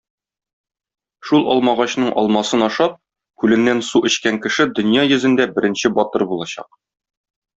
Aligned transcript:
Шул 1.29 1.43
алмагачның 1.55 2.09
алмасын 2.21 2.67
ашап, 2.69 2.95
күленнән 3.43 3.83
су 3.91 4.03
эчкән 4.11 4.41
кеше 4.47 4.67
дөнья 4.81 5.05
йөзендә 5.13 5.49
беренче 5.59 5.95
батыр 6.01 6.27
булачак. 6.35 6.73